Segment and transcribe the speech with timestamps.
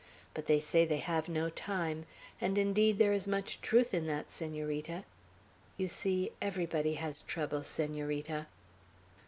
[0.33, 2.07] But they say they have no time;
[2.41, 5.03] and indeed there is much truth in that, Senorita.
[5.77, 8.47] You see everybody has troubles, Senorita."